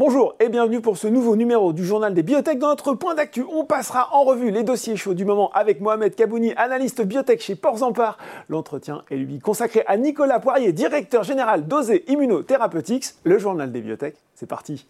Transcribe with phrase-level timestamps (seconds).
[0.00, 2.58] Bonjour et bienvenue pour ce nouveau numéro du journal des biotech.
[2.58, 6.14] Dans notre point d'actu, on passera en revue les dossiers chauds du moment avec Mohamed
[6.14, 8.16] Kabouni, analyste biotech chez Porzampar.
[8.48, 13.08] L'entretien est lui consacré à Nicolas Poirier, directeur général d'Osé Immunotherapeutics.
[13.24, 14.86] Le journal des biotech, c'est parti.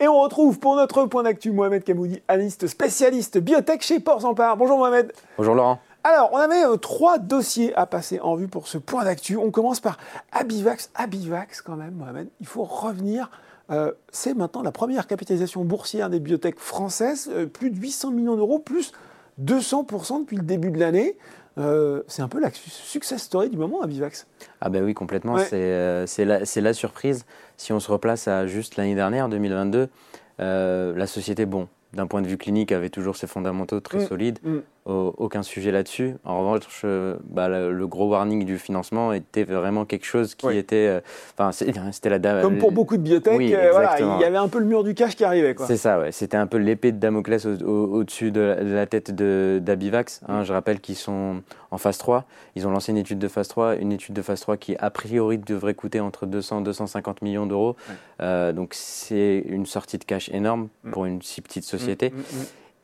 [0.00, 4.56] Et on retrouve pour notre point d'actu Mohamed Kabouni, analyste spécialiste biotech chez Porzampar.
[4.56, 5.12] Bonjour Mohamed.
[5.36, 5.80] Bonjour Laurent.
[6.08, 9.36] Alors, on avait euh, trois dossiers à passer en vue pour ce point d'actu.
[9.36, 9.98] On commence par
[10.32, 10.90] Abivax.
[10.94, 13.30] Abivax, quand même, Mohamed, il faut revenir.
[13.70, 18.36] Euh, c'est maintenant la première capitalisation boursière des biotech françaises, euh, plus de 800 millions
[18.36, 18.92] d'euros, plus
[19.44, 21.18] 200% depuis le début de l'année.
[22.06, 24.26] c'est un peu la success story du moment, Abivax.
[24.62, 25.36] Ah ben oui, complètement.
[25.38, 27.26] C'est la, la, surprise.
[27.58, 29.88] Si on se replace à juste l'année dernière, 2022,
[30.38, 34.06] la société, bon, d'un point de vue clinique, avait toujours ses fondamentaux très mm.
[34.06, 34.38] solides.
[34.42, 36.16] Mm aucun sujet là-dessus.
[36.24, 40.86] En revanche, euh, bah, le, gros warning du financement était vraiment quelque chose qui était.
[40.88, 41.00] Euh,
[41.36, 41.52] enfin,
[41.92, 42.42] c'était la dame.
[42.42, 44.94] Comme pour beaucoup de biotech, euh, voilà, il y avait un peu le mur du
[44.94, 45.54] cash qui arrivait.
[45.66, 46.12] C'est ça, ouais.
[46.12, 50.22] C'était un peu l'épée de Damoclès au-dessus de, la tête d'Abivax.
[50.28, 50.44] Hein.
[50.44, 52.24] Je rappelle qu'ils sont en phase 3.
[52.56, 54.90] Ils ont lancé une étude de phase 3, une étude de phase 3 qui, a
[54.90, 57.76] priori, devrait coûter entre 200 et 250 millions d'euros.
[58.20, 60.90] donc, c'est une sortie de cash énorme mm.
[60.90, 62.12] pour une si petite société.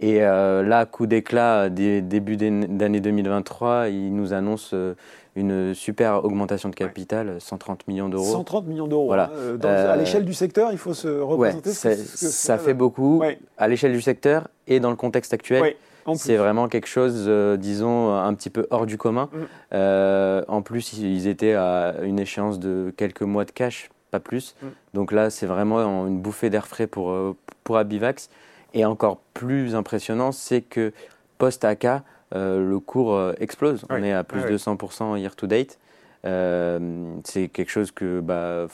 [0.04, 4.92] Et euh, là, coup d'éclat, début d'année 2023, il nous annonce euh,
[5.34, 8.32] une super augmentation de capital, 130 millions d'euros.
[8.32, 9.06] 130 millions d'euros.
[9.06, 9.30] Voilà.
[9.32, 9.58] Hein.
[9.64, 11.70] Euh, à l'échelle du secteur, il faut se représenter.
[11.70, 13.22] Ouais, ça fait beaucoup.
[13.56, 15.74] À l'échelle du secteur et dans le contexte actuel.
[16.16, 17.26] c'est vraiment quelque chose,
[17.58, 19.30] disons, un petit peu hors du commun.
[19.32, 20.44] Mm.
[20.48, 24.54] en plus, ils étaient à une échéance de quelques mois de cash, pas plus.
[24.60, 24.66] Mm.
[24.92, 27.16] Donc là, c'est vraiment une bouffée d'air frais pour,
[27.64, 28.28] pour Abivax.
[28.74, 30.92] Et encore plus impressionnant, c'est que
[31.38, 31.86] post-AK,
[32.34, 33.84] euh, le cours euh, explose.
[33.88, 35.78] On est à plus de 100% year to date.
[36.26, 38.66] Euh, c'est quelque chose que, bah,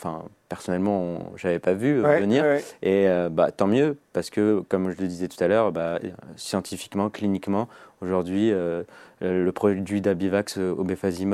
[0.49, 2.45] personnellement, j'avais pas vu venir.
[2.83, 5.99] Et bah, tant mieux, parce que, comme je le disais tout à l'heure, bah,
[6.37, 7.69] scientifiquement, cliniquement,
[8.01, 8.53] aujourd'hui,
[9.21, 10.85] le produit d'Abivax au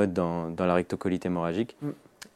[0.07, 1.89] dans, dans la rectocolite hémorragique, mm.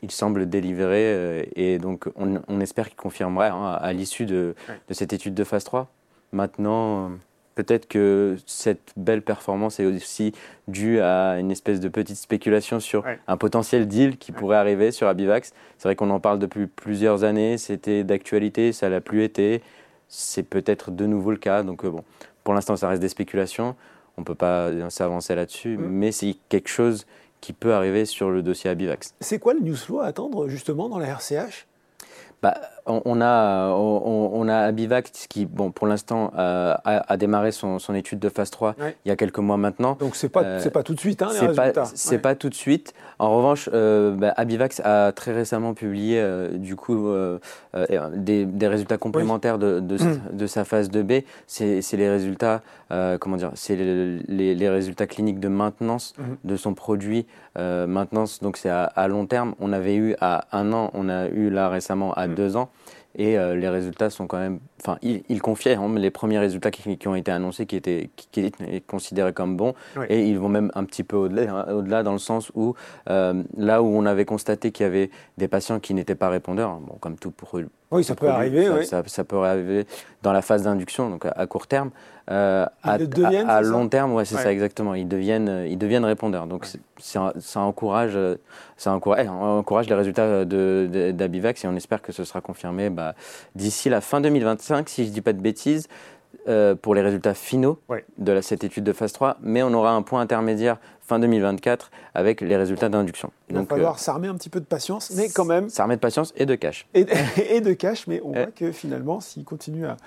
[0.03, 1.49] il semble délivrer.
[1.55, 4.53] et donc, on, espère qu'il confirmerait hein, à l'issue de,
[4.87, 5.91] de cette étude de phase 3.
[6.31, 7.11] Maintenant,
[7.55, 10.33] peut-être que cette belle performance est aussi
[10.67, 15.07] due à une espèce de petite spéculation sur un potentiel deal qui pourrait arriver sur
[15.07, 15.53] Abivax.
[15.77, 19.61] C'est vrai qu'on en parle depuis plusieurs années, c'était d'actualité, ça l'a plus été.
[20.07, 21.63] C'est peut-être de nouveau le cas.
[21.63, 22.03] Donc, euh, bon,
[22.43, 23.75] pour l'instant, ça reste des spéculations.
[24.17, 25.87] On ne peut pas s'avancer là-dessus, mm.
[25.87, 27.05] mais c'est quelque chose
[27.39, 29.15] qui peut arriver sur le dossier Abivax.
[29.19, 31.67] C'est quoi le news flow à attendre justement dans la RCH
[32.41, 38.19] bah, on, a, on, a Abivax qui, bon, pour l'instant, euh, a, démarré son, étude
[38.19, 38.75] de phase 3
[39.05, 39.97] il y a quelques mois maintenant.
[39.99, 41.85] Donc, ce n'est pas, euh, pas tout de suite, hein, les résultats.
[41.93, 42.93] C'est pas tout de suite.
[43.19, 47.09] En revanche, euh, bah, Abivax a très récemment publié, du coup,
[47.73, 51.23] des, résultats complémentaires de, de, sa phase 2B.
[51.47, 52.61] C'est les résultats,
[53.19, 56.37] comment dire, c'est les, les, résultats cliniques de maintenance mhm.
[56.43, 57.27] de son produit.
[57.55, 59.53] maintenance, donc c'est à, à, long terme.
[59.59, 62.35] On avait eu à un an, on a eu là récemment à Mm.
[62.35, 62.69] deux ans.
[63.15, 64.59] Et euh, les résultats sont quand même.
[64.81, 68.41] Enfin, il, il confiait hein, les premiers résultats qui, ont été annoncés, qui étaient, qui,
[68.41, 69.73] étaient considérés comme bons.
[70.09, 72.75] Et ils vont même un petit peu au-delà, hein, au-delà dans le sens où,
[73.09, 76.79] euh, là où on avait constaté qu'il y avait des patients qui n'étaient pas répondeurs,
[76.79, 77.49] bon, comme tout pour
[77.91, 78.65] oui, ça peut arriver.
[78.85, 79.09] Ça, oui.
[79.09, 79.85] ça, peut arriver
[80.21, 81.91] dans la phase d'induction, donc à, court terme.
[82.29, 82.97] Euh, à,
[83.47, 84.95] à, long terme, ouais, c'est ça exactement.
[84.95, 86.47] Ils deviennent, ils deviennent répondeurs.
[86.47, 86.67] Donc
[86.99, 88.17] ça, encourage,
[88.77, 93.15] ça encourage, encourage les résultats d'Abivax et on espère que ce sera confirmé bah,
[93.55, 95.87] d'ici la fin 2025, si je ne dis pas de bêtises.
[96.47, 97.79] Euh, pour les résultats finaux
[98.17, 100.77] de cette étude de phase 3, mais on aura un point intermédiaire
[101.11, 103.31] fin 2024 avec les résultats d'induction.
[103.49, 105.67] Il va falloir euh, s'armer un petit peu de patience, mais quand même.
[105.67, 106.87] S'armer de patience et de cash.
[106.93, 107.03] Et,
[107.61, 109.97] de cash, mais on voit que finalement, s'il continue à,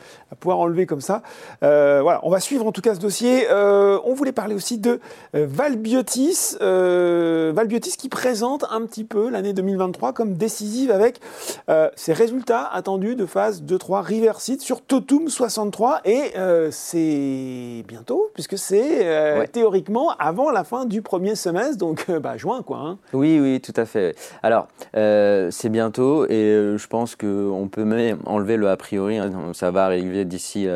[0.41, 1.23] pouvoir enlever comme ça,
[1.63, 3.47] euh, voilà, on va suivre en tout cas ce dossier.
[3.51, 4.99] Euh, on voulait parler aussi de
[5.35, 11.21] Valbiotis, Valbiotis qui présente un petit peu l'année 2023 comme décisive avec
[11.97, 16.33] ses résultats attendus de phase 2-3 Riverside sur Totum 63 et
[16.71, 22.37] c'est bientôt puisque c'est théoriquement avant la fin du du premier semestre, donc euh, bah,
[22.37, 22.79] juin quoi.
[22.79, 22.99] Hein.
[23.13, 24.15] Oui, oui, tout à fait.
[24.45, 29.19] Alors, euh, c'est bientôt et euh, je pense qu'on peut même enlever le a priori.
[29.19, 29.33] Hein.
[29.55, 30.69] ça va arriver d'ici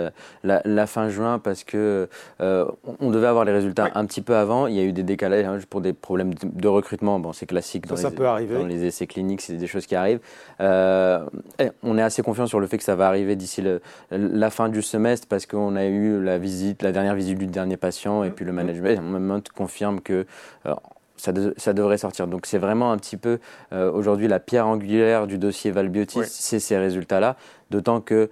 [0.43, 2.09] la, fin juin parce que
[2.41, 4.67] on devait avoir les résultats un petit peu avant.
[4.67, 7.21] Il y a eu des décalages hein, pour des problèmes de, recrutement.
[7.21, 8.57] Bon, c'est classique dans, ça, les, peut arriver.
[8.57, 10.21] dans les essais cliniques, c'est des choses qui arrivent.
[10.59, 13.63] on est assez confiant sur le fait que ça va arriver d'ici
[14.11, 17.77] la fin du semestre parce qu'on a eu la visite, la dernière visite du dernier
[17.77, 18.33] patient et mmh.
[18.33, 20.27] puis le management, confirme que
[20.67, 20.75] euh,
[21.17, 22.27] ça, ça, devrait sortir.
[22.27, 23.41] Donc c'est vraiment un petit peu
[23.73, 27.37] aujourd'hui la pierre angulaire du dossier Valbiotis, c'est ces résultats-là,
[27.71, 28.31] d'autant que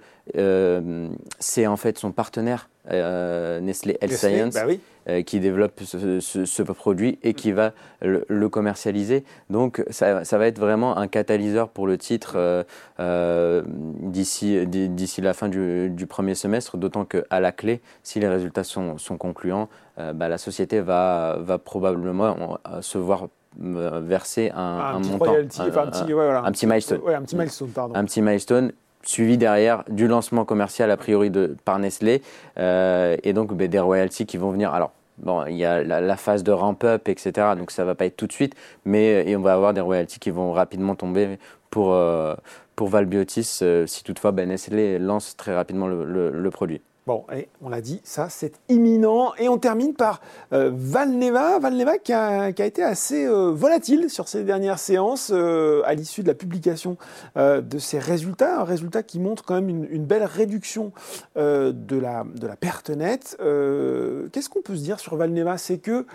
[1.39, 4.53] c'est en fait son partenaire Nestlé Health Science.
[4.53, 4.65] Bah
[5.09, 9.23] euh, qui développe ce, produit et qui va le, commercialiser.
[9.49, 12.65] Donc ça, va être vraiment un catalyseur pour le titre euh,
[12.99, 18.97] euh, d'ici la fin du, premier semestre, d'autant qu'à la clé, si les résultats sont,
[19.17, 26.99] concluants, bah, la société va, va probablement se voir verser un, montant, un, petit, milestone.
[27.07, 27.95] un petit milestone, pardon.
[27.95, 28.73] Un petit milestone
[29.07, 32.21] suivi derrière du lancement commercial a priori de, par Nestlé
[32.57, 34.73] et donc ben, des royalties qui vont venir.
[34.73, 37.55] Alors Bon, il y a la, phase de ramp-up, etc.
[37.57, 38.53] Donc ça va pas être tout de suite,
[38.85, 41.39] mais et on va avoir des royalties qui vont rapidement tomber
[41.71, 42.35] pour, euh,
[42.75, 46.81] pour Valbiotis euh, si toutefois ben, Nestlé lance très rapidement le produit.
[47.07, 49.31] Bon, et on l'a dit, ça c'est imminent.
[49.37, 50.19] Et on termine par
[50.51, 55.93] euh, Valneva, Valneva qui a, été assez euh, volatile sur ces dernières séances euh, à
[55.93, 56.97] l'issue de la publication
[57.37, 58.59] de ses résultats.
[58.59, 60.91] Un résultat qui montre quand même une, belle réduction
[61.37, 62.25] de, la,
[62.59, 63.37] perte nette.
[63.39, 65.57] Qu'est-ce qu'on peut se dire sur Valneva?
[65.57, 66.05] C'est que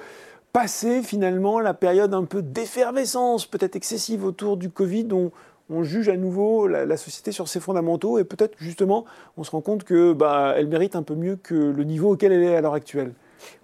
[0.53, 5.33] passé finalement la période un peu d'effervescence, peut-être excessive autour du Covid, dont
[5.73, 9.05] on juge à nouveau la, société sur ses fondamentaux et peut-être justement
[9.37, 12.33] on se rend compte que bah, elle mérite un peu mieux que le niveau auquel
[12.33, 13.13] elle est à l'heure actuelle.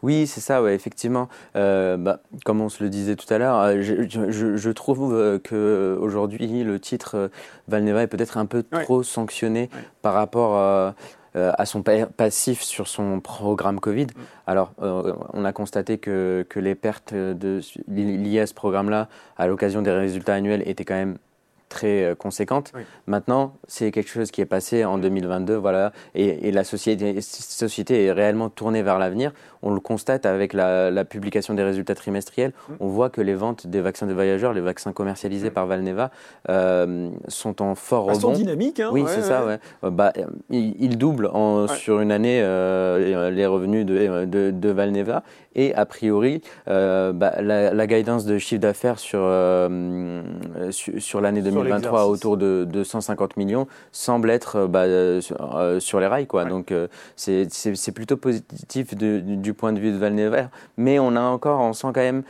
[0.02, 1.28] Oui, c'est ça, ouais, effectivement.
[1.56, 6.64] Euh, bah, comme on se le disait tout à l'heure, euh, je, trouve euh, qu'aujourd'hui,
[6.64, 7.30] le titre
[7.68, 9.70] Valneva est peut-être un peu trop sanctionné
[10.02, 10.94] par rapport
[11.34, 14.06] à son passif sur son programme Covid.
[14.06, 14.20] Mm.
[14.46, 19.82] Alors, on a constaté que, que les pertes de, liées à ce programme-là, à l'occasion
[19.82, 21.18] des résultats annuels, étaient quand même
[21.68, 22.72] très euh, conséquente.
[23.06, 28.12] Maintenant, c'est quelque chose qui est passé en 2022, voilà, et, la société, société est
[28.12, 29.32] réellement tournée vers l'avenir.
[29.62, 32.52] On le constate avec la, publication des résultats trimestriels.
[32.52, 32.72] Mmh.
[32.80, 35.54] On voit que les ventes des vaccins de voyageurs, les vaccins commercialisés mmh.
[35.54, 36.10] par Valneva,
[36.48, 38.16] euh, sont en fort rebond.
[38.16, 38.80] Ils sont dynamiques.
[38.80, 39.44] Hein, oui, c'est ça.
[39.44, 39.58] Ouais.
[39.84, 40.12] Euh, bah,
[40.50, 45.22] ils, doublent en, sur une année les revenus de, de, de Valneva.
[45.58, 50.22] Et a priori, euh, bah, la, guidance de chiffre d'affaires sur, euh,
[50.70, 56.28] sur, l'année 2023 autour de, 150 millions semble être euh, bah, sur, les rails.
[56.28, 56.44] Quoi.
[56.44, 56.72] Donc
[57.16, 60.46] c'est plutôt positif du point de vue de Valnever.
[60.76, 62.22] Mais on a encore, on sent quand même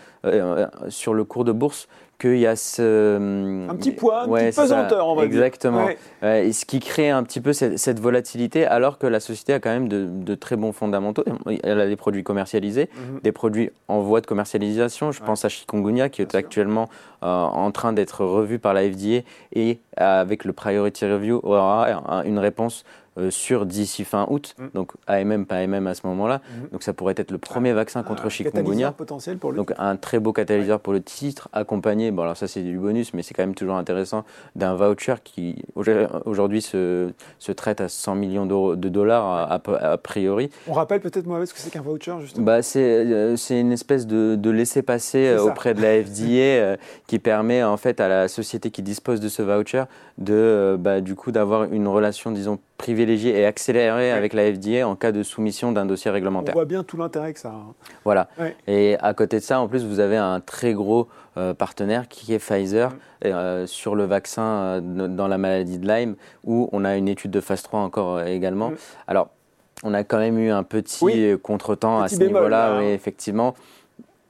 [0.89, 1.87] sur le cours de bourse
[2.19, 3.69] qu'il y a ce...
[3.69, 5.87] Un petit poids, une petite pesanteur, on va Exactement.
[5.87, 5.97] dire.
[6.23, 6.53] Exactement.
[6.53, 9.89] ce qui crée un petit peu cette, volatilité, alors que la société a quand même
[9.89, 11.25] de, très bons fondamentaux.
[11.63, 13.21] Elle a des produits commercialisés, mhm.
[13.23, 15.13] des produits en voie de commercialisation.
[15.13, 16.89] Je pense à Chikungunya, qui est actuellement
[17.23, 19.23] euh, en train d'être revu par la FDA
[19.53, 21.89] et avec le Priority Review aura
[22.25, 24.67] une réponse euh, sur d'ici fin août, mm.
[24.75, 26.39] donc AMM, pas AMM à ce moment-là.
[26.39, 26.73] Mm.
[26.73, 28.93] Donc ça pourrait être le premier vaccin contre un chikungunya.
[28.93, 32.49] potentiel pour le Donc un très beau catalyseur pour le titre, accompagné, bon alors ça
[32.49, 34.25] c'est du bonus, mais c'est quand même toujours intéressant,
[34.57, 35.63] d'un voucher qui
[36.25, 40.51] aujourd'hui se, se, traite à 100 millions de dollars a, priori.
[40.67, 42.47] On rappelle peut-être moi ce que c'est qu'un voucher justement?
[42.47, 47.63] Bah, euh, C'est une espèce de, de laisser-passer euh, auprès de la FDA qui permet
[47.63, 49.85] en fait à la société qui dispose de ce voucher
[50.19, 54.97] de bah, du coup d'avoir une relation disons privilégié et accéléré avec la FDA en
[54.97, 56.55] cas de soumission d'un dossier réglementaire.
[56.55, 57.53] On voit bien tout l'intérêt que ça a.
[57.53, 57.75] Hein.
[58.05, 58.29] Voilà.
[58.67, 62.33] Et à côté de ça, en plus, vous avez un très gros euh, partenaire qui
[62.33, 62.93] est Pfizer
[63.25, 67.33] euh, sur le vaccin euh, dans la maladie de Lyme, où on a une étude
[67.33, 68.73] de phase 3 encore également.
[69.09, 69.29] Alors,
[69.83, 73.55] on a quand même eu un petit contretemps à ce niveau-là, effectivement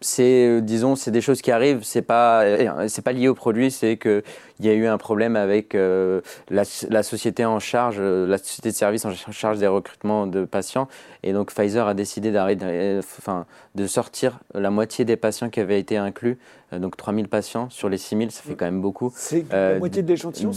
[0.00, 2.44] c'est disons c'est des choses qui arrivent c'est pas
[2.88, 4.22] c'est pas lié au produit c'est que
[4.60, 6.64] il y a eu un problème avec euh, la,
[7.02, 10.88] société en charge, euh, la société de service en charge des recrutements de patients.
[11.22, 15.60] Et donc Pfizer a décidé d'arrêter, euh, enfin, de sortir la moitié des patients qui
[15.60, 16.38] avaient été inclus.
[16.72, 19.12] donc 3000 patients sur les 6000, ça fait quand même beaucoup.
[19.14, 20.52] C'est la moitié de l'échantillon,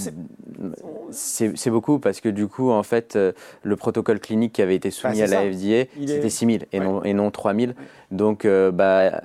[1.12, 3.17] c'est beaucoup parce que du coup, en fait,
[3.63, 7.03] le protocole clinique qui avait été soumis bah, à la FDA, c'était 6000 et, non,
[7.03, 7.75] et non 3000.
[8.12, 9.21] Donc, bah,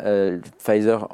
[0.58, 1.08] Pfizer,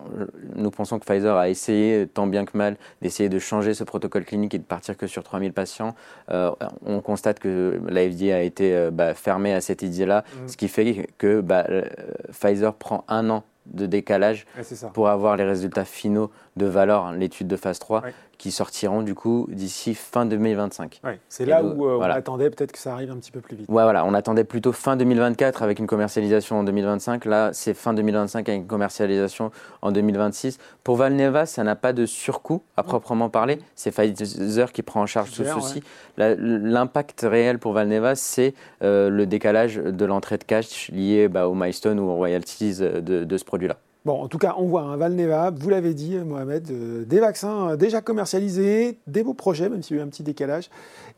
[0.54, 4.25] nous pensons que Pfizer a essayé tant bien que mal d'essayer de changer ce protocole
[4.25, 5.94] clinique et de partir que sur 3000 patients,
[6.30, 6.50] euh,
[6.84, 10.49] on constate que la FDA a été euh, bah, fermée à cette idée-là, mmh.
[10.49, 11.82] ce qui fait que bah, euh,
[12.30, 14.44] Pfizer prend un an de décalage
[14.92, 18.02] pour avoir les résultats finaux de Valor, l'étude de phase 3,
[18.37, 21.00] qui sortiront du coup d'ici fin 2025.
[21.28, 23.68] c'est là où euh, on attendait peut-être que ça arrive un petit peu plus vite.
[23.68, 27.25] Ouais, voilà, on attendait plutôt fin 2024 avec une commercialisation en 2025.
[27.25, 30.59] Là, c'est fin 2025 avec une commercialisation en 2026.
[30.82, 33.59] Pour Valneva, ça n'a pas de surcoût à proprement parler.
[33.75, 35.82] C'est Pfizer qui prend en charge tout ceci.
[36.16, 41.54] L'impact réel pour Valneva, c'est euh, le décalage de l'entrée de cash lié bah, au
[41.54, 43.76] milestone ou aux royalties de, de ce produit-là.
[44.04, 47.71] Bon, en tout cas, on voit un Valneva, vous l'avez dit, Mohamed, euh, des vaccins
[47.71, 50.71] euh, déjà commercialisés, des beaux projets, même s'il y a eu un petit décalage,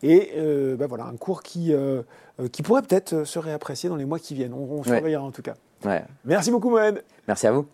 [0.02, 1.72] et euh, bah voilà, un cours qui,
[2.52, 4.52] qui pourrait peut-être se réapprécier dans les mois qui viennent.
[4.52, 5.54] On, surveillera en tout cas.
[6.26, 7.02] Merci beaucoup, Mohamed.
[7.26, 7.66] Merci à vous.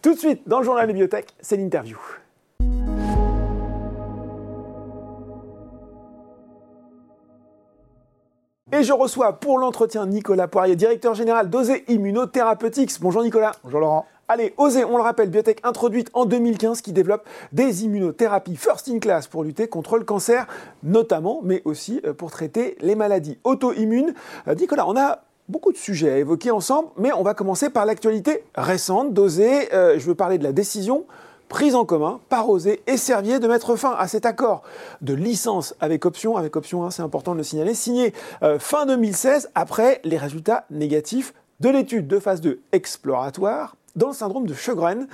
[0.00, 1.98] Tout de suite, dans le journal des bibliothèques, c'est l'interview.
[8.74, 13.00] Et je reçois pour l'entretien Nicolas Poirier, directeur général d'Osé Immunotherapeutics.
[13.00, 13.52] Bonjour Nicolas.
[13.64, 14.06] Bonjour Laurent.
[14.28, 19.00] Allez, Osé, on le rappelle, biotech introduite en 2015 qui développe des immunothérapies first in
[19.00, 20.46] class pour lutter contre le cancer,
[20.84, 24.14] notamment, mais aussi euh, pour traiter les maladies auto-immunes.
[24.46, 27.84] Euh, Nicolas, on a beaucoup de sujets à évoquer ensemble, mais on va commencer par
[27.84, 29.74] l'actualité récente d'Osé.
[29.74, 31.04] Euh, je veux parler de la décision
[31.48, 34.62] prise en commun par Osé et Servier de mettre fin à cet accord
[35.02, 38.14] de licence avec option, avec option, hein, c'est important de le signaler, signé
[38.58, 44.46] fin 2016 après les résultats négatifs de l'étude de phase 2 exploratoire dans le syndrome
[44.46, 45.06] de Sjögren.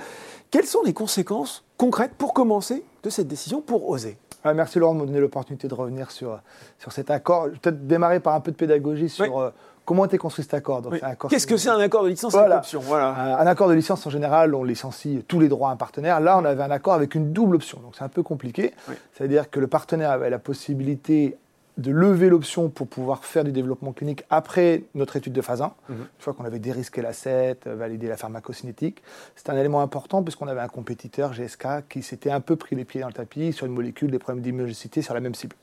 [0.51, 4.95] Quelles sont les conséquences concrètes pour commencer de cette décision pour Osé ah, Merci Laurent
[4.95, 6.39] de me donner l'opportunité de revenir sur,
[6.79, 7.45] sur cet accord.
[7.45, 9.39] Je vais peut-être démarrer par un peu de pédagogie sur...
[9.39, 9.51] Euh,
[9.89, 10.83] Comment été construit cet accord
[11.31, 13.39] Qu'est-ce que c'est un accord de licence avec option voilà.
[13.39, 16.19] Un accord de licence, en général, on licencie tous les droits à un partenaire.
[16.19, 17.79] Là, on avait un accord avec une double option.
[17.79, 18.75] Donc, c'est un peu compliqué.
[19.13, 21.39] C'est-à-dire que le partenaire avait la possibilité
[21.79, 25.65] de lever l'option pour pouvoir faire du développement clinique après notre étude de phase 1,
[25.65, 25.97] mhm.
[25.97, 29.01] une fois qu'on avait dérisqué l'asset, validé la pharmacocinétique.
[29.35, 32.85] C'est un élément important puisqu'on avait un compétiteur, GSK, qui s'était un peu pris les
[32.85, 35.55] pieds dans le tapis sur une molécule, des problèmes d'immunogénicité sur la même cible.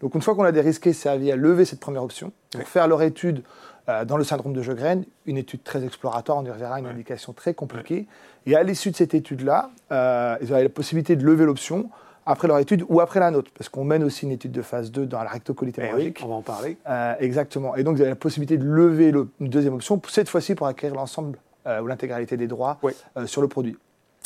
[0.00, 3.02] Donc une fois qu'on a dérisqué, servi à lever cette première option, pour faire leur
[3.02, 3.42] étude
[3.88, 7.32] euh, dans le syndrome de Jogren, une étude très exploratoire, on y reverra, une indication
[7.32, 8.06] très compliquée.
[8.46, 11.90] Et à l'issue de cette étude-là, euh, ils avaient la possibilité de lever l'option
[12.26, 14.90] après leur étude ou après la nôtre, parce qu'on mène aussi une étude de phase
[14.90, 16.20] 2 dans la rectocolite eh hémorragique.
[16.24, 16.76] on va en parler.
[16.88, 17.76] Euh, exactement.
[17.76, 20.94] Et donc, vous avez la possibilité de lever une deuxième option, cette fois-ci pour acquérir
[20.94, 22.78] l'ensemble ou l'intégralité des droits
[23.24, 23.76] sur le produit.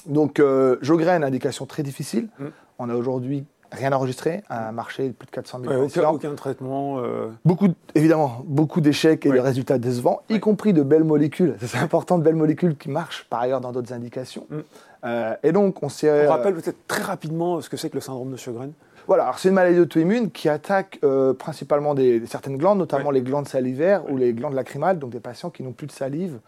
[0.06, 0.42] Donc,
[0.80, 2.28] Jogren, indication très difficile.
[2.38, 2.46] Mm.
[2.80, 7.00] On a aujourd'hui rien enregistré, un marché de plus de 400 000 aucun, aucun, traitement.
[7.00, 7.28] Euh.
[7.44, 11.56] Beaucoup, évidemment, beaucoup d'échecs et de résultats décevants, y compris de belles molécules.
[11.60, 14.46] C'est important, de belles molécules qui marchent par ailleurs dans d'autres indications.
[14.50, 14.58] Mm.
[15.04, 16.26] Euh, et donc, on s'est.
[16.26, 18.72] On rappelle peut-être très rapidement ce que c'est que le syndrome de Sjögren.
[19.08, 23.48] Voilà, c'est une maladie auto-immune qui attaque euh, principalement des, certaines glandes, notamment les glandes
[23.48, 26.40] salivaires ou les glandes lacrymales, donc des patients qui n'ont plus de salive,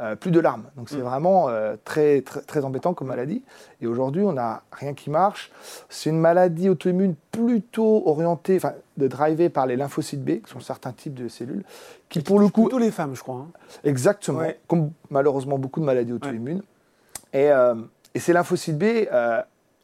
[0.00, 0.64] euh, plus de larmes.
[0.76, 1.02] Donc c'est mm.
[1.02, 3.44] vraiment euh, très, très, très, embêtant comme maladie.
[3.80, 5.52] Et aujourd'hui, on n'a rien qui marche.
[5.88, 10.58] C'est une maladie auto-immune plutôt orientée, enfin, de driver par les lymphocytes B, qui sont
[10.58, 11.62] certains types de cellules,
[12.08, 12.62] qui, pour le coup.
[12.62, 13.46] Plutôt les femmes, je crois.
[13.46, 13.50] Hein.
[13.84, 16.62] Exactement, comme malheureusement beaucoup de maladies auto-immunes.
[17.32, 17.48] Et,
[18.14, 18.84] et, ces lymphocytes B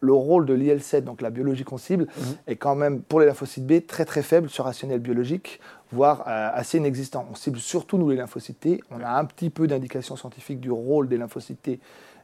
[0.04, 2.36] le rôle de l'IL7, donc la biologie qu'on cible, mhm.
[2.46, 6.50] est quand même pour les lymphocytes B très très faible sur rationnel biologique, voire euh,
[6.52, 7.26] assez inexistant.
[7.30, 8.82] On cible surtout nous les lymphocytes T.
[8.90, 11.80] On a un petit peu d'indication scientifique du rôle des lymphocytes T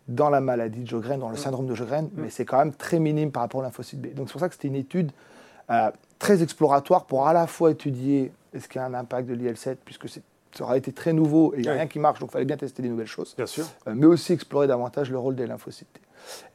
[0.09, 1.41] dans la maladie de Jogren, dans le mhm.
[1.41, 2.11] syndrome de Jogren, mhm.
[2.17, 4.15] mais c'est quand même très minime par rapport aux lymphocytes B.
[4.15, 5.13] Donc c'est pour ça que c'était une étude
[5.71, 9.35] euh, très exploratoire pour à la fois étudier est-ce qu'il y a un impact de
[9.35, 10.09] l'IL7, puisque
[10.57, 12.45] ça aurait été très nouveau et il n'y a rien qui marche, donc il fallait
[12.45, 13.35] bien tester des nouvelles choses.
[13.37, 13.67] Bien sûr.
[13.87, 16.01] Euh, mais aussi explorer davantage le rôle des lymphocytes T.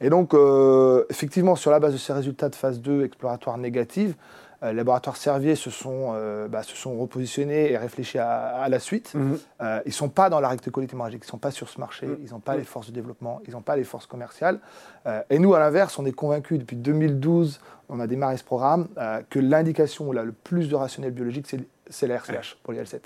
[0.00, 4.14] Et donc, euh, effectivement, sur la base de ces résultats de phase 2 exploratoire négative,
[4.62, 6.14] euh, les laboratoires Servier se sont,
[6.48, 9.14] bah, se sont repositionnés et réfléchis à, la suite.
[9.14, 9.38] Mhm.
[9.60, 12.06] ils ne sont pas dans la rectocolite hémorragique, ils ne sont pas sur ce marché,
[12.06, 12.18] mhm.
[12.24, 14.60] ils n'ont pas les forces de développement, ils n'ont pas les forces commerciales.
[15.30, 18.88] et nous, à l'inverse, on est convaincus depuis 2012, on a démarré ce programme,
[19.30, 21.54] que l'indication où a le plus de rationnel biologique,
[21.88, 23.00] c'est la RCH pour les L7.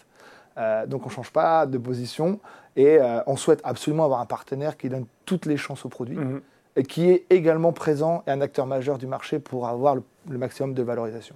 [0.86, 2.38] Donc on ne change pas de position
[2.76, 6.18] et on souhaite absolument avoir un partenaire qui donne toutes les chances au produit
[6.76, 10.02] et qui est également présent et un acteur majeur du marché pour avoir le,
[10.38, 11.34] maximum de valorisation.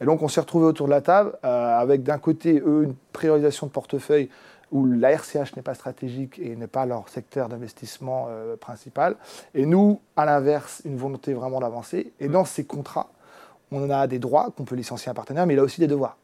[0.00, 2.94] Et donc on s'est retrouvé autour de la table euh, avec d'un côté eux une
[3.12, 4.28] priorisation de portefeuille
[4.72, 9.14] où la RCH n'est pas stratégique et n'est pas leur secteur d'investissement euh, principal,
[9.54, 12.12] et nous, à l'inverse, une volonté vraiment d'avancer.
[12.18, 13.08] Et dans ces contrats,
[13.70, 16.16] on a des droits qu'on peut licencier un partenaire, mais il a aussi des devoirs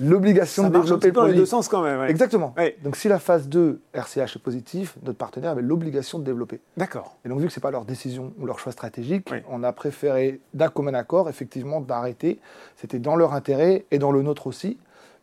[0.00, 1.32] l'obligation de développer le produit.
[1.34, 2.02] dans deux sens quand même.
[2.08, 2.54] Exactement.
[2.82, 6.60] Donc si la phase 2 RCH est positif, notre partenaire avait l'obligation de développer.
[6.76, 7.16] D'accord.
[7.24, 9.72] Et donc vu que ce n'est pas leur décision ou leur choix stratégique, on a
[9.72, 12.40] préféré d'un commun accord effectivement d'arrêter.
[12.76, 14.78] C'était dans leur intérêt et dans le nôtre aussi,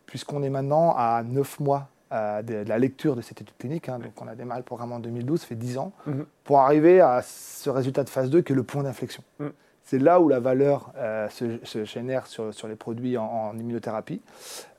[0.06, 3.88] puisqu'on est maintenant à 9 mois euh, de, la lecture de cette étude clinique.
[3.88, 3.98] Hein.
[3.98, 6.24] donc on a démarré le programme en 2012, ça fait 10 ans, mhm.
[6.44, 9.22] pour arriver à ce résultat de phase 2 qui est le point d'inflexion.
[9.38, 9.50] Mhm
[9.88, 14.20] c'est là où la valeur euh, se, génère sur, les produits en, immunothérapie.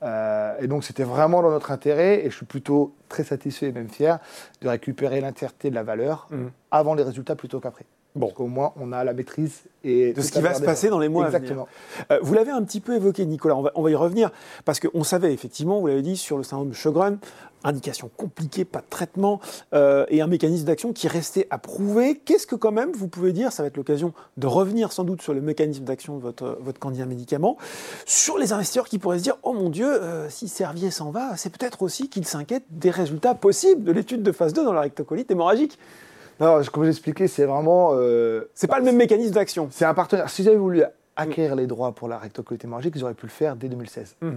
[0.04, 3.72] Euh, et donc c'était vraiment dans notre intérêt, et je suis plutôt très satisfait et
[3.72, 4.20] même fier
[4.62, 6.38] de récupérer l'intégrité de la valeur mmh.
[6.70, 7.86] avant les résultats plutôt qu'après.
[8.16, 8.28] Bon.
[8.28, 11.00] Parce qu'au moins, on a la maîtrise et de ce qui va se passer dans
[11.00, 11.68] les mois Exactement.
[11.70, 12.08] à venir.
[12.12, 13.56] Euh, vous l'avez un petit peu évoqué, Nicolas.
[13.56, 14.32] On va, on va y revenir
[14.66, 17.20] parce qu'on savait effectivement, vous l'avez dit, sur le syndrome de Sjogren,
[17.64, 19.40] indication compliquée, pas de traitement
[19.74, 22.16] euh, et un mécanisme d'action qui restait à prouver.
[22.16, 25.22] Qu'est-ce que quand même vous pouvez dire Ça va être l'occasion de revenir sans doute
[25.22, 27.58] sur le mécanisme d'action de votre, votre candidat médicament,
[28.06, 31.38] sur les investisseurs qui pourraient se dire oh mon Dieu, euh, si Servier s'en va,
[31.38, 34.82] c'est peut-être aussi qu'ils s'inquiètent des résultats possibles de l'étude de phase 2 dans la
[34.82, 35.78] rectocolite hémorragique.
[36.40, 37.92] Non, comme j'expliquais, c'est vraiment.
[37.94, 39.68] Euh, c'est pas le même mécanisme d'action.
[39.72, 40.30] C'est un partenaire.
[40.30, 40.84] Si j'avais voulu
[41.16, 44.16] acquérir les droits pour la rectocolite hémorragique, ils auraient pu le faire dès 2016.
[44.22, 44.30] Mmh.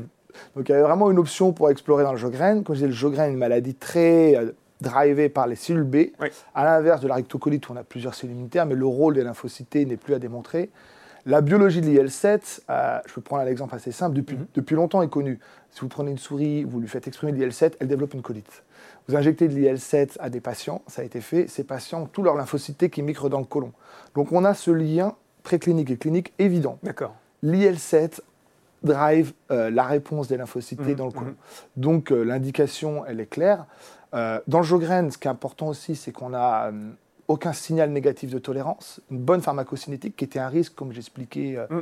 [0.57, 2.65] Donc il y avait vraiment une option pour explorer dans le Jogren.
[2.65, 5.97] Comme je disais, le Jogren est une maladie très euh, drivée par les cellules B,
[6.55, 9.23] à l'inverse de la rectocolite où on a plusieurs cellules immunitaires, mais le rôle des
[9.23, 10.71] lymphocytes n'est plus à démontrer.
[11.25, 14.47] La biologie de l'IL7, euh, je peux prendre un exemple assez simple, depuis, mmh.
[14.55, 15.39] depuis longtemps est connue.
[15.71, 18.65] Si vous prenez une souris, vous lui faites exprimer l'IL7, elle développe une colite.
[19.09, 22.23] Vous injectez de l'IL7 à des patients, ça a été fait, ces patients ont tous
[22.23, 23.73] leurs lymphocytes qui migrent dans le côlon.
[24.15, 26.79] Donc on a ce lien préclinique et clinique évident.
[26.83, 27.15] D'accord.
[27.43, 28.21] L'IL7
[28.85, 31.31] drive euh, la réponse des lymphocytes mmh, dans le côlon.
[31.31, 31.81] Mmh.
[31.81, 33.67] Donc euh, l'indication, elle est claire.
[34.15, 36.71] Euh, dans le Jogren, ce qui est important aussi, c'est qu'on n'a
[37.29, 41.81] aucun signal négatif de tolérance, une bonne pharmacocinétique qui était un risque, comme j'expliquais mmh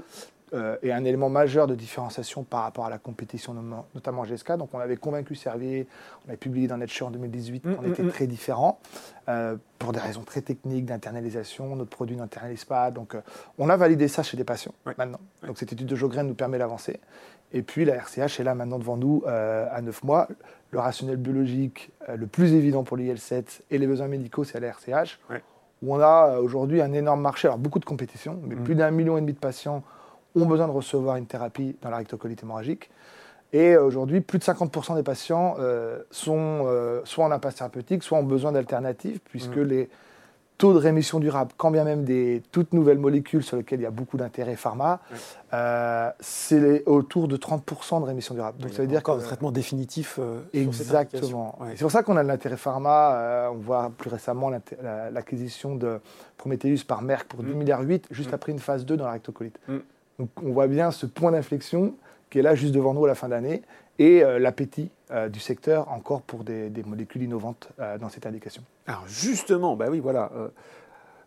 [0.53, 3.55] euh, et un élément majeur de différenciation par rapport à la compétition,
[3.95, 4.57] notamment GSK.
[4.57, 5.87] Donc on avait convaincu Servier,
[6.25, 8.11] on avait publié dans Nature en 2018 qu'on mm, était mm, mm.
[8.11, 8.81] très différents,
[9.29, 12.91] euh, pour des raisons très techniques d'internalisation, notre produit n'internalise pas.
[12.91, 13.21] Donc euh,
[13.59, 15.21] on a validé ça chez des patients maintenant.
[15.47, 16.99] Donc cette étude de Jogren nous permet d'avancer.
[17.53, 20.29] Et puis la RCH est là maintenant devant nous à 9 mois.
[20.71, 25.19] Le rationnel biologique le plus évident pour l'IL7 et les besoins médicaux, c'est la RCH.
[25.83, 29.17] Où on a aujourd'hui un énorme marché, alors beaucoup de compétition, mais plus d'un million
[29.19, 29.83] et demi de patients
[30.35, 32.91] ont besoin de recevoir une thérapie dans la rectocolite hémorragique.
[33.53, 38.19] Et aujourd'hui, plus de 50% des patients euh, sont euh, soit en impasse thérapeutique, soit
[38.19, 39.63] ont besoin d'alternatives, puisque mm.
[39.63, 39.89] les
[40.57, 43.87] taux de rémission durable, quand bien même des toutes nouvelles molécules sur lesquelles il y
[43.87, 45.01] a beaucoup d'intérêt pharma,
[45.53, 48.59] euh, c'est autour de 30% de rémission durable.
[48.59, 50.21] Donc ça veut dire que le traitement définitif.
[50.53, 51.59] exactement.
[51.71, 53.51] C'est pour ça qu'on a de l'intérêt pharma.
[53.51, 54.51] on voit plus récemment
[55.11, 55.99] l'acquisition de
[56.37, 57.57] Prometheus par Merck pour 10 mm.
[57.57, 58.35] milliards 8, juste mm.
[58.35, 59.59] après une phase 2 dans la rectocolite.
[60.21, 61.95] Donc on voit bien ce point d'inflexion
[62.29, 63.63] qui est là juste devant nous à la fin d'année
[63.99, 68.63] et euh, l'appétit euh, du secteur encore pour des, molécules innovantes euh, dans cette indication.
[68.87, 70.31] Alors justement, bah oui, voilà,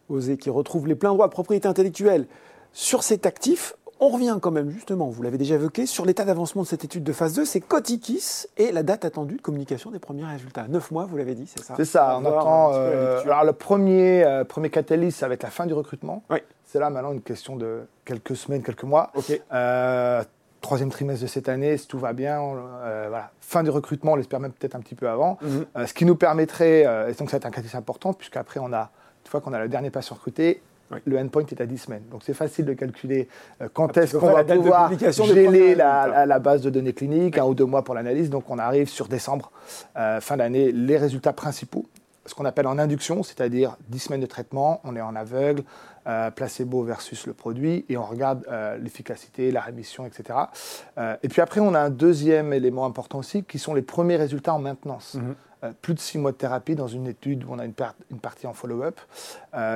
[0.09, 2.27] Osé qui retrouve les pleins droits de propriété intellectuelle
[2.71, 3.75] sur cet actif.
[3.99, 7.03] On revient quand même justement, vous l'avez déjà évoqué, sur l'état d'avancement de cette étude
[7.03, 10.67] de phase 2, c'est Cotikis et la date attendue de communication des premiers résultats.
[10.67, 11.73] Neuf mois, vous l'avez dit, c'est ça?
[11.77, 12.73] C'est ça, on, attend.
[12.73, 16.23] alors le premier, premier catalyse, ça va être la fin du recrutement.
[16.29, 16.37] Oui.
[16.73, 19.11] C'est là maintenant une question de quelques semaines, quelques mois.
[19.53, 20.23] Euh,
[20.59, 23.29] troisième trimestre de cette année, si tout va bien, euh, voilà.
[23.41, 25.37] fin du recrutement, on l'espère même peut-être un petit peu avant.
[25.43, 25.65] Mhm.
[25.77, 28.73] Euh, ce qui nous permettrait, et donc ça va être un catalyse important, puisqu'après, on
[28.73, 28.89] a,
[29.23, 30.63] une fois qu'on a le dernier patient recruté,
[31.05, 32.03] le endpoint est à 10 semaines.
[32.09, 33.27] Donc c'est facile de calculer
[33.73, 34.91] quand est-ce qu'on va pouvoir
[35.75, 38.31] la, la, base de données cliniques, un ou deux mois pour l'analyse.
[38.31, 39.51] Donc on arrive sur décembre,
[39.93, 41.85] fin d'année, les résultats principaux
[42.25, 45.63] ce qu'on appelle en induction, c'est-à-dire 10 semaines de traitement, on est en aveugle,
[46.07, 50.39] euh, placebo versus le produit, et on regarde euh, l'efficacité, la rémission, etc.
[50.97, 54.15] Euh, et puis après, on a un deuxième élément important aussi, qui sont les premiers
[54.15, 55.15] résultats en maintenance.
[55.15, 55.35] Mhm.
[55.81, 57.73] plus de 6 mois de thérapie dans une étude où on a une,
[58.11, 58.99] une partie en follow-up,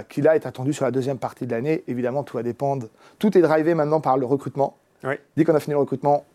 [0.09, 1.85] qui là est attendue sur la deuxième partie de l'année.
[1.87, 2.87] Évidemment, tout va dépendre.
[3.19, 4.75] Tout est drivé maintenant par le recrutement.
[5.37, 6.25] Dès qu'on a fini le recrutement,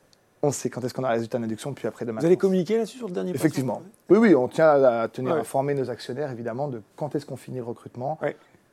[0.43, 2.21] on sait quand est-ce qu'on a le résultat d'induction, puis après demain.
[2.21, 3.83] Vous allez communiquer là-dessus sur le dernier Effectivement.
[4.09, 7.59] Oui, oui, on tient à, tenir informer nos actionnaires, évidemment, de quand est-ce qu'on finit
[7.59, 8.19] le recrutement,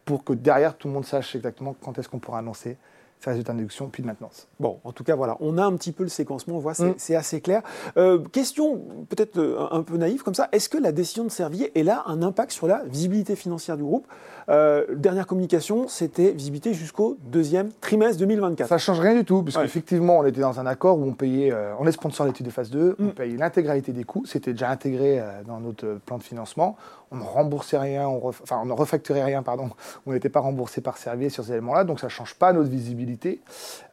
[0.06, 2.78] pour que derrière, tout le monde sache exactement quand est-ce qu'on pourra annoncer
[3.20, 4.48] ces résultats d'induction, puis de maintenance.
[4.60, 7.14] Bon, en tout cas, voilà, on a un petit peu le séquencement, on voit, c'est
[7.14, 7.18] mm.
[7.18, 7.62] assez clair.
[7.98, 11.72] Euh, question peut-être euh, un peu naïve comme ça, est-ce que la décision de Servier,
[11.76, 14.08] elle a un impact sur la visibilité financière du groupe?
[14.48, 18.70] Euh, Dernière communication, c'était visibilité jusqu'au deuxième trimestre 2024.
[18.70, 21.14] Ça ne change rien du tout, puisque effectivement, on était dans un accord où on
[21.14, 23.12] payait, on est sponsor l'étude de phase 2, on mm.
[23.12, 26.78] paye l'intégralité des coûts, c'était déjà intégré dans notre plan de financement
[27.12, 29.70] on ne remboursait rien, on enfin on ne refacturait rien, pardon,
[30.06, 32.70] on n'était pas remboursé par Servier sur ces éléments-là, donc ça ne change pas notre
[32.70, 33.09] visibilité,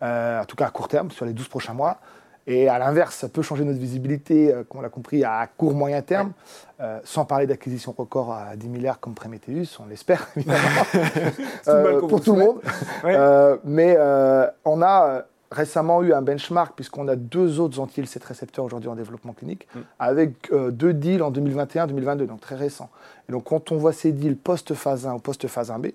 [0.03, 1.99] euh, en tout cas à court terme, sur les 12 prochains mois.
[2.49, 5.75] Et à l'inverse, ça peut changer notre visibilité, euh, comme on l'a compris, à court
[5.75, 6.33] moyen terme,
[6.81, 12.35] euh, sans parler d'acquisition record à 10 milliards comme Prometheus, on l'espère évidemment, pour tout
[12.35, 12.61] le monde.
[13.65, 13.97] mais
[14.65, 19.33] on a récemment eu un benchmark, puisqu'on a deux autres anti-L7 récepteurs aujourd'hui en développement
[19.33, 19.81] clinique, mm.
[19.99, 22.91] avec deux deals en 2021-2022, donc très récents.
[23.29, 25.95] Et donc quand on voit ces deals post-phase 1 ou post-phase 1B,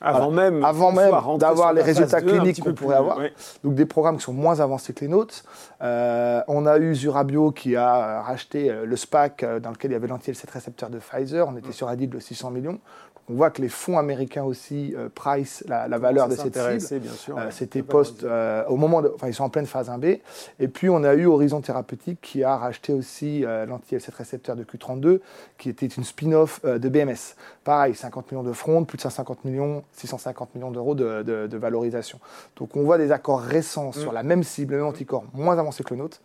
[0.00, 3.18] avant même, avant même d'avoir les résultats cliniques qu'on pourrait avoir.
[3.64, 5.42] Donc des programmes qui sont moins avancés que les nôtres.
[5.82, 9.96] Euh, on a eu Zurabio qui a racheté euh, le SPAC dans lequel il y
[9.96, 11.46] avait l'anti-L7 récepteur de Pfizer.
[11.48, 12.78] On était sur un deal de 600 millions
[13.30, 17.00] on voit que les fonds américains aussi euh, price la, valeur de cette cible.
[17.00, 18.24] Bien sûr, C'était post
[18.68, 20.20] au moment, de, enfin ils sont en pleine phase 1B.
[20.60, 25.20] Et puis on a eu Horizon Thérapeutique qui a racheté aussi l'anti-L7 récepteur de Q32,
[25.58, 27.36] qui était une spin-off de BMS.
[27.64, 32.18] Pareil, 50 millions de front, plus de 150 millions, 650 millions d'euros de, valorisation.
[32.56, 34.14] Donc on voit des accords récents sur mm.
[34.14, 36.20] la même cible, le même anticorps, moins avancé que le nôtre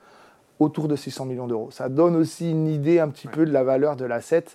[0.60, 1.70] autour de 600 millions d'euros.
[1.72, 4.46] Ça donne aussi une idée un petit peu de la valeur de l'asset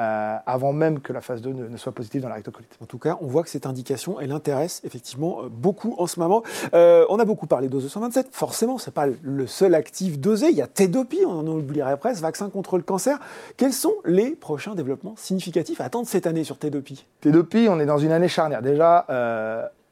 [0.00, 2.74] euh, avant même que la phase 2 ne, soit positive dans la rectocolite.
[2.82, 6.18] En tout cas, on voit que cette indication, elle intéresse effectivement euh, beaucoup en ce
[6.18, 6.42] moment.
[6.72, 10.48] Euh, on a beaucoup parlé d'OSE 227, forcément, ce n'est pas le seul actif dosé,
[10.48, 13.18] il y a Tedopi, on en oublierait presque, vaccin contre le cancer.
[13.58, 17.86] Quels sont les prochains développements significatifs à attendre cette année sur Tedopi Tedopi, on est
[17.86, 18.62] dans une année charnière.
[18.62, 19.04] Déjà,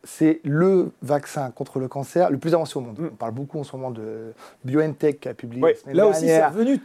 [0.05, 2.99] c'est le vaccin contre le cancer le plus avancé au monde.
[2.99, 3.11] Mm.
[3.13, 4.33] On parle beaucoup en ce moment de
[4.65, 5.63] BioNTech qui a publié.
[5.87, 6.81] là aussi, c'est revenu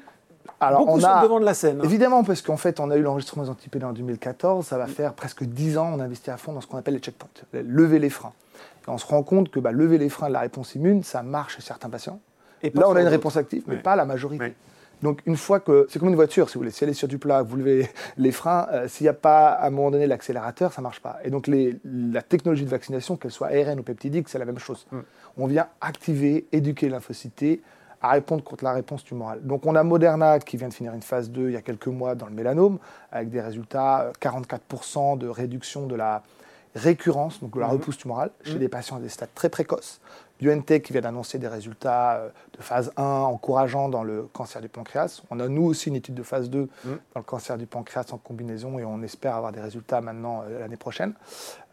[0.59, 1.79] alors, Beaucoup on a, devant de la scène.
[1.79, 1.85] Hein.
[1.85, 4.65] Évidemment, parce qu'en fait, on a eu l'enregistrement des anti-PD en 2014.
[4.65, 6.99] Ça va faire presque 10 ans, on investit à fond dans ce qu'on appelle les
[6.99, 8.33] checkpoints, lever les freins.
[8.87, 11.23] Et on se rend compte que bah, lever les freins de la réponse immune, ça
[11.23, 12.19] marche chez certains patients.
[12.61, 14.53] Et là, on a une réponse active, mais pas la majorité.
[15.01, 17.09] Donc une fois que c'est comme une voiture, si vous voulez, si elle est sur
[17.09, 20.07] du plat, vous levez les freins, euh, s'il n'y a pas à un moment donné
[20.07, 21.19] l'accélérateur, ça ne marche pas.
[21.25, 21.49] Et donc
[21.83, 24.87] la technologie de vaccination, qu'elle soit ARN ou peptidique, c'est la même chose.
[24.91, 24.99] Mm.
[25.39, 27.61] On vient activer, éduquer lymphocyté
[28.03, 29.41] à répondre contre la réponse tumorale.
[29.43, 31.87] Donc on a Moderna qui vient de finir une phase 2 il y a quelques
[31.87, 32.77] mois dans le mélanome,
[33.11, 36.21] avec des résultats 44% euh, de réduction de la
[36.75, 37.71] récurrence, donc de la mm-hmm.
[37.71, 38.59] repousse tumorale, chez mm.
[38.59, 40.01] des patients à des stades très précoces.
[40.43, 44.67] BioNTech qui vient d'annoncer des résultats euh, de phase 1 encourageants dans le cancer du
[44.67, 45.21] pancréas.
[45.31, 46.89] On a nous aussi une étude de phase 2 mm.
[47.13, 50.59] dans le cancer du pancréas en combinaison et on espère avoir des résultats maintenant euh,
[50.59, 51.13] l'année prochaine.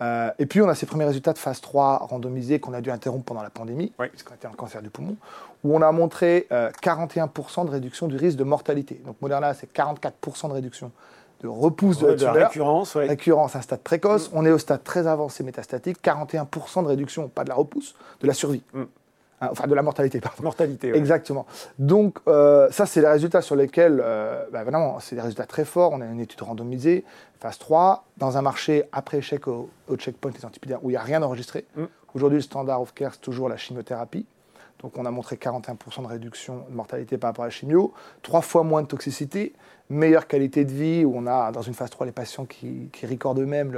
[0.00, 2.90] Euh, et puis on a ces premiers résultats de phase 3 randomisés qu'on a dû
[2.90, 5.16] interrompre pendant la pandémie, puisqu'on était le cancer du poumon,
[5.64, 9.00] où on a montré 41% de réduction du risque de mortalité.
[9.04, 10.92] Donc Moderna, c'est 44% de réduction
[11.40, 14.30] de repousse de la récurrence, récurrence à stade précoce.
[14.30, 14.34] Mm.
[14.36, 18.26] On est au stade très avancé métastatique, 41% de réduction, pas de la repousse, de
[18.26, 18.62] la survie.
[18.72, 18.82] Mm.
[19.42, 20.42] Hein, enfin, de la mortalité, pardon.
[20.42, 21.46] Mortalité, Exactement.
[21.78, 25.64] Donc, euh, ça, c'est les résultats sur lesquels, euh, bah, vraiment, c'est des résultats très
[25.64, 25.92] forts.
[25.92, 27.04] On a une étude randomisée,
[27.40, 31.02] phase 3, dans un marché après échec au, checkpoint des antibiotiques où il n'y a
[31.02, 31.64] rien enregistré.
[31.74, 31.84] Mm.
[32.14, 34.26] Aujourd'hui, le standard of care, c'est toujours la chimiothérapie.
[34.82, 38.40] Donc on a montré 41% de réduction de mortalité par rapport à la chimio, trois
[38.40, 39.52] fois moins de toxicité,
[39.90, 43.06] meilleure qualité de vie, où on a dans une phase 3 les patients qui, qui
[43.06, 43.72] recordent eux-mêmes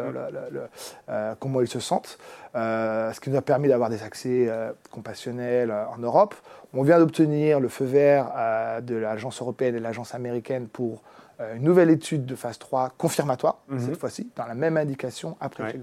[1.08, 2.18] euh, comment ils se sentent,
[2.54, 6.34] euh, ce qui nous a permis d'avoir des accès euh, compassionnels en Europe.
[6.74, 8.30] On vient d'obtenir le feu vert
[8.82, 11.02] de l'agence européenne et de l'agence américaine pour
[11.54, 13.80] une nouvelle étude de phase 3 confirmatoire, mhm.
[13.80, 15.80] cette fois-ci, dans la même indication après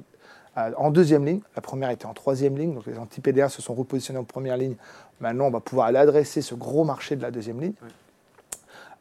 [0.77, 1.41] en deuxième ligne.
[1.55, 4.75] La première était en troisième ligne, donc les anti-PDA se sont repositionnés en première ligne.
[5.19, 7.73] Maintenant, on va pouvoir aller adresser ce gros marché de la deuxième ligne.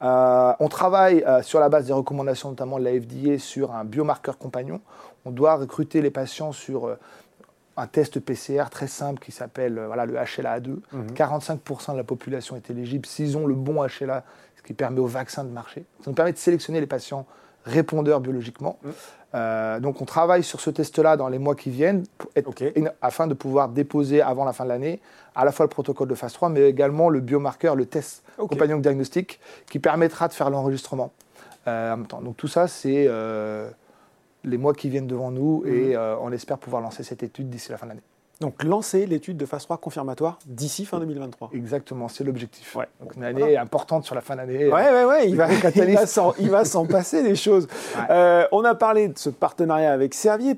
[0.00, 3.84] Euh, on travaille euh, sur la base des recommandations, notamment de la FDA, sur un
[3.84, 4.80] biomarqueur compagnon.
[5.24, 6.98] On doit recruter les patients sur euh,
[7.76, 10.78] un test PCR très simple qui s'appelle voilà, le HLA-A2.
[11.14, 11.92] 45% mhm.
[11.94, 14.24] de la population est éligible s'ils ont le bon HLA,
[14.56, 15.84] ce qui permet au vaccin de marcher.
[16.00, 17.26] Ça nous permet de sélectionner les patients
[17.68, 18.78] répondeurs biologiquement.
[18.82, 18.92] Mhm.
[19.34, 22.04] Euh, donc on travaille sur ce test-là dans les mois qui viennent
[23.02, 25.00] afin de pouvoir déposer avant la fin de l'année
[25.34, 28.78] à la fois le protocole de phase 3, mais également le biomarqueur, le test compagnon
[28.78, 29.38] diagnostic
[29.70, 31.12] qui permettra de faire l'enregistrement
[31.66, 32.22] euh, en même temps.
[32.22, 33.68] Donc tout ça, c'est euh,
[34.44, 36.18] les mois qui viennent devant nous et mhm.
[36.22, 38.02] on espère pouvoir lancer cette étude d'ici la fin de l'année.
[38.40, 41.50] Donc lancer l'étude de phase 3 confirmatoire d'ici fin 2023.
[41.54, 42.76] Exactement, c'est l'objectif.
[43.00, 44.68] Donc une année importante sur la fin d'année.
[44.68, 45.48] Ouais, ouais, ouais, il va,
[46.38, 47.66] il va s'en passer des choses.
[48.10, 50.54] Euh, on a parlé de ce partenariat avec Servier,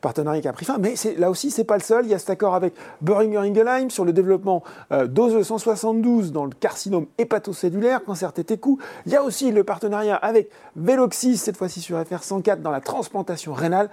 [0.00, 2.06] partenariat qui a pris fin, mais là aussi, c'est pas le seul.
[2.06, 6.44] Il y a cet accord avec Boehringer Ingelheim sur le développement euh, dose 172 dans
[6.44, 8.80] le carcinome hépatocellulaire, cancer tétécou.
[9.06, 13.52] Il y a aussi le partenariat avec Veloxis, cette fois-ci sur FR104 dans la transplantation
[13.52, 13.90] rénale.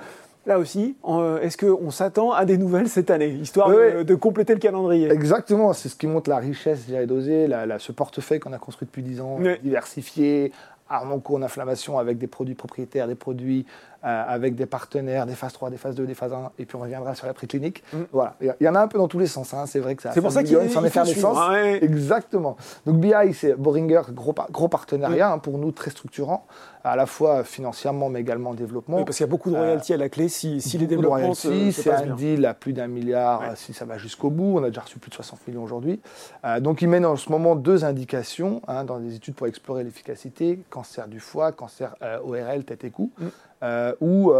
[0.49, 4.59] Là aussi, euh, est-ce qu'on s'attend à des nouvelles cette année, histoire de, compléter le
[4.59, 8.57] calendrier Exactement, c'est ce qui montre la richesse j'ai dosé, la, ce portefeuille qu'on a
[8.57, 10.51] construit depuis 10 ans, diversifié,
[10.89, 13.67] en cours d'inflammation avec des produits propriétaires, des produits
[14.05, 16.75] euh, avec des partenaires, des phases 3, des phases 2, des phases 1, et puis
[16.75, 17.83] on reviendra sur la préclinique.
[17.91, 17.97] Mm.
[18.11, 19.65] Voilà, il y en a un peu dans tous les sens, hein.
[19.65, 20.11] c'est vrai que ça.
[20.13, 21.37] C'est pour ça qu'il s'en est naissance.
[21.81, 22.55] Exactement.
[22.85, 25.33] Donc BI, c'est Boringer, gros, gros partenariat mm.
[25.33, 26.45] hein, pour nous, très structurant,
[26.83, 29.03] à la fois financièrement, mais également en développement.
[29.03, 31.71] parce qu'il y a beaucoup de royalties à la clé si, si les développements se,
[31.71, 34.57] C'est un deal à plus d'un milliard si ça va jusqu'au bout.
[34.57, 35.99] On a déjà reçu plus de 60 millions aujourd'hui.
[36.45, 39.83] Euh, donc il mène en ce moment deux indications hein, dans des études pour explorer
[39.83, 43.11] l'efficacité cancer du foie, cancer euh, ORL, tête et cou.
[43.61, 43.91] Mm.
[44.01, 44.31] où,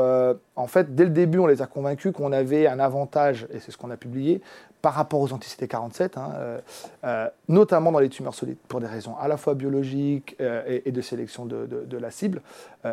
[0.56, 3.72] en fait, dès le début, on les a convaincus qu'on avait un avantage, et c'est
[3.72, 4.42] ce qu'on a publié,
[4.82, 9.28] par rapport aux anti 47 hein, notamment dans les tumeurs solides, pour des raisons à
[9.28, 12.42] la fois biologiques et, de sélection de, de la cible.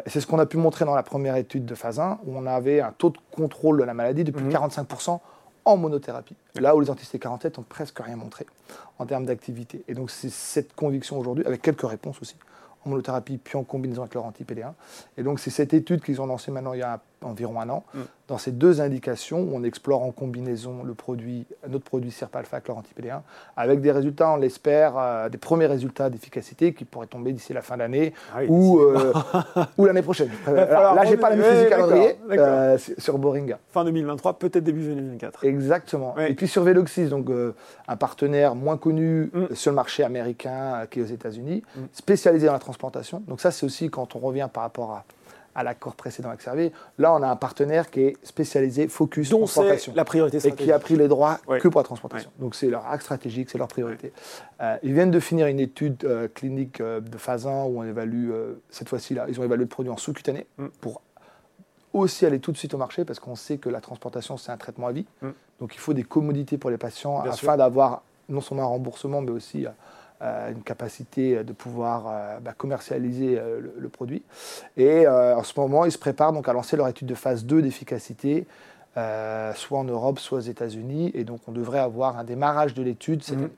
[0.07, 2.45] c'est ce qu'on a pu montrer dans la première étude de phase 1, où on
[2.47, 5.19] avait un taux de contrôle de la maladie de plus de 45% mhm.
[5.65, 6.35] en monothérapie.
[6.57, 8.47] Là où les anti-C47 ont presque rien montré
[8.99, 9.85] en termes d'activité.
[9.89, 12.37] Et donc c'est cette conviction aujourd'hui, avec quelques réponses aussi,
[12.87, 14.72] monothérapie puis en combinaison avec leur anti-PD1.
[15.18, 17.85] Et donc c'est cette étude qu'ils ont lancée maintenant il y a environ un an,
[17.95, 18.01] mm.
[18.29, 22.15] dans ces deux indications où on explore en combinaison le produit, notre produit
[22.67, 23.21] leur anti-PD1,
[23.57, 27.63] avec des résultats, on l'espère, euh, des premiers résultats d'efficacité qui pourraient tomber d'ici la
[27.63, 29.13] fin d'année ah ou, euh,
[29.79, 30.31] ou l'année prochaine.
[30.47, 33.59] là, j'ai pas la maîtrise du calendrier euh, sur Boringa.
[33.71, 35.45] Fin 2023, peut-être début 2024.
[35.45, 36.17] Exactement.
[36.19, 37.29] Et puis sur Veloxis, donc
[37.89, 39.55] un partenaire moins connu mm.
[39.55, 41.81] sur le marché américain qui est aux États-Unis, mm.
[41.93, 43.23] spécialisé dans la transplantation.
[43.27, 45.05] Donc ça, c'est aussi quand on revient par rapport à
[45.57, 46.71] à l'accord précédent avec Servier.
[46.99, 49.95] Là, on a un partenaire qui est spécialisé, focus, Dont transplantation.
[49.97, 50.47] la priorité.
[50.47, 52.31] Et qui a pris les droits que pour la transplantation.
[52.38, 54.12] Donc c'est leur axe stratégique, c'est leur priorité.
[54.61, 57.85] Euh, ils viennent de finir une étude euh, clinique euh, de phase 1 où on
[57.85, 58.31] évalue,
[58.69, 60.66] cette fois-ci, là, ils ont évalué le produit en sous-cutané mm.
[60.81, 61.01] pour
[61.92, 64.57] aussi aller tout de suite au marché parce qu'on sait que la transplantation, c'est un
[64.59, 65.07] traitement à vie.
[65.23, 65.29] Mm.
[65.61, 69.31] Donc il faut des commodités pour les patients afin d'avoir non seulement un remboursement, mais
[69.31, 69.66] aussi
[70.21, 74.23] une capacité de pouvoir euh, bah, commercialiser euh, le, produit.
[74.77, 77.63] Et en ce moment, ils se préparent donc à lancer leur étude de phase 2
[77.63, 78.47] d'efficacité,
[78.95, 81.13] soit en Europe, soit aux États-Unis.
[81.15, 83.23] Et donc, on devrait avoir un démarrage de l'étude.
[83.31, 83.49] Mhm.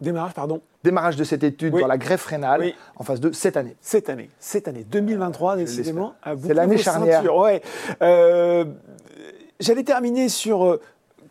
[0.00, 3.76] Démarrage, pardon Démarrage de cette étude dans la greffe rénale en phase 2 cette année.
[3.80, 6.14] Cette année, cette année, 2023, décidément.
[6.42, 7.34] C'est l'année charnière.
[7.34, 7.62] Ouais.
[9.60, 10.78] J'allais terminer sur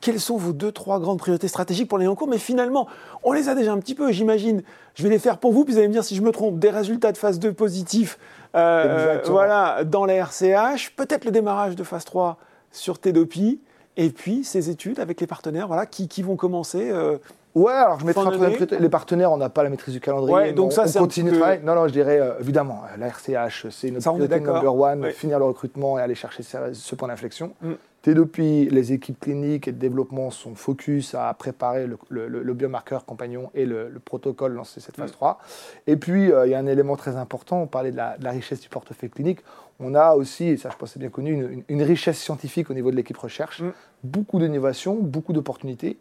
[0.03, 2.87] quelles sont vos deux, trois grandes priorités stratégiques pour les en cours Mais finalement,
[3.23, 4.61] on les a déjà un petit peu, j'imagine.
[4.95, 6.59] Je vais les faire pour vous, puis vous allez me dire si je me trompe.
[6.59, 8.19] Des résultats de phase 2 positifs
[8.55, 12.37] euh, voilà, dans la RCH, peut-être le démarrage de phase 3
[12.71, 13.61] sur TEDOPI,
[13.95, 16.91] et puis ces études avec les partenaires voilà, qui, vont commencer.
[16.91, 17.17] Euh,
[17.55, 20.35] ouais, alors je mettrai les partenaires, on n'a pas la maîtrise du calendrier.
[20.35, 21.61] Ouais, donc ça, c'est continue de travailler.
[21.63, 25.45] Non, non, je dirais euh, évidemment, la RCH, c'est notre priorité number one, finir le
[25.45, 27.53] recrutement et aller chercher ce, point d'inflexion.
[27.61, 27.71] Mm
[28.11, 33.65] depuis les équipes cliniques et de développement sont focus à préparer le, biomarqueur compagnon et
[33.65, 35.31] le, protocole lancé cette phase 3.
[35.31, 35.91] Mm.
[35.91, 38.59] Et puis, euh, il y a un élément très important, on parlait de la, richesse
[38.59, 39.39] du portefeuille clinique.
[39.79, 42.91] On a aussi, et ça je pense c'est bien connu, une, richesse scientifique au niveau
[42.91, 43.71] de l'équipe recherche, mm.
[44.03, 45.97] beaucoup d'innovations, beaucoup d'opportunités.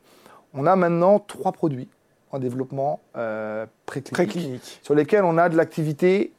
[0.55, 1.89] On a maintenant trois produits
[2.33, 6.33] en développement euh, préclinique, sur lesquels on a de l'activité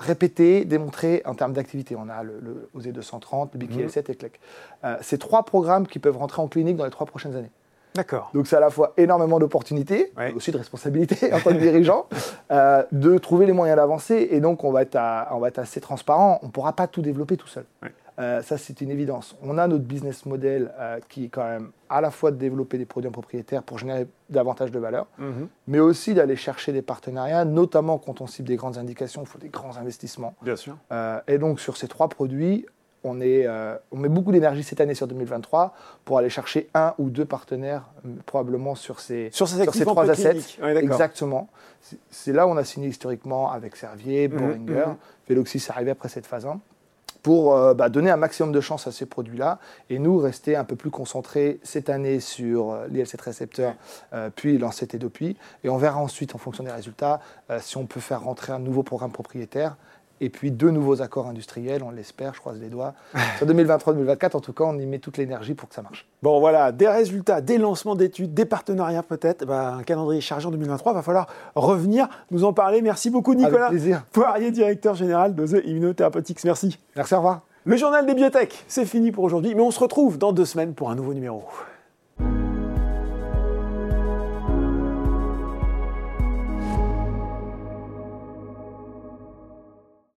[0.00, 1.96] répéter, démontrer en termes d'activité.
[1.96, 4.40] On a le, le OZ230, le BKL7 et CLEC.
[4.84, 7.50] Euh, c'est trois programmes qui peuvent rentrer en clinique dans les trois prochaines années.
[7.94, 8.30] D'accord.
[8.34, 12.06] Donc c'est à la fois énormément d'opportunités, aussi de responsabilités en tant que dirigeant,
[12.52, 14.28] euh, de trouver les moyens d'avancer.
[14.30, 14.98] Et donc on va, être
[15.32, 16.38] on va être assez transparent.
[16.42, 17.64] On ne pourra pas tout développer tout seul.
[18.20, 19.36] Euh, ça, c'est une évidence.
[19.42, 22.76] On a notre business model euh, qui est quand même à la fois de développer
[22.76, 25.48] des produits propriétaires pour générer davantage de valeur, mhm.
[25.66, 29.38] mais aussi d'aller chercher des partenariats, notamment quand on cible des grandes indications, il faut
[29.38, 30.34] des grands investissements.
[30.42, 30.76] Bien sûr.
[30.92, 32.66] Euh, et donc, sur ces trois produits,
[33.02, 33.48] on, est,
[33.90, 37.88] on met beaucoup d'énergie cette année sur 2023 pour aller chercher un ou deux partenaires,
[38.26, 40.36] probablement sur ces, sur ces, trois assets.
[40.76, 41.48] Exactement.
[42.10, 44.86] C'est là où on a signé historiquement avec Servier, mhm, Boehringer.
[44.86, 44.96] Mm
[45.30, 46.60] Veloxis est arrivé après cette phase 1
[47.22, 50.64] pour euh, bah, donner un maximum de chance à ces produits-là et nous rester un
[50.64, 53.74] peu plus concentrés cette année sur euh, l'IL7 récepteur,
[54.12, 55.36] euh, puis lancer TEDOPI.
[55.64, 57.20] Et on verra ensuite, en fonction des résultats,
[57.60, 59.76] si on peut faire rentrer un nouveau programme propriétaire
[60.20, 62.94] et puis deux nouveaux accords industriels, on l'espère, je croise les doigts.
[63.38, 66.06] Sur 2023-2024, en tout cas, on y met toute l'énergie pour que ça marche.
[66.22, 70.50] Bon, voilà, des résultats, des lancements d'études, des partenariats peut-être, bah, un calendrier chargé en
[70.50, 72.82] 2023, va falloir revenir nous en parler.
[72.82, 74.04] Merci beaucoup Nicolas Avec plaisir.
[74.12, 76.44] Poirier, directeur général de The Immunotherapeutics.
[76.44, 76.78] Merci.
[76.96, 77.42] Merci, au revoir.
[77.64, 80.74] Le journal des biotech, c'est fini pour aujourd'hui, mais on se retrouve dans deux semaines
[80.74, 81.44] pour un nouveau numéro.